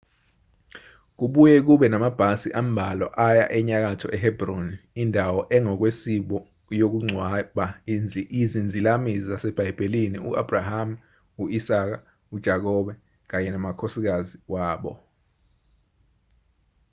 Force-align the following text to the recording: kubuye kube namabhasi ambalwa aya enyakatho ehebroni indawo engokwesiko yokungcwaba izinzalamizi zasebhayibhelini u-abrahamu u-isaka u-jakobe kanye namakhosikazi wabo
kubuye 1.17 1.57
kube 1.67 1.85
namabhasi 1.89 2.49
ambalwa 2.61 3.07
aya 3.27 3.45
enyakatho 3.57 4.07
ehebroni 4.17 4.75
indawo 5.01 5.41
engokwesiko 5.55 6.37
yokungcwaba 6.79 7.65
izinzalamizi 8.41 9.25
zasebhayibhelini 9.31 10.17
u-abrahamu 10.29 10.93
u-isaka 11.43 11.97
u-jakobe 12.35 12.91
kanye 13.29 13.49
namakhosikazi 13.51 14.35
wabo 14.53 14.91